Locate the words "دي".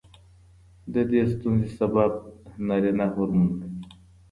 3.73-3.81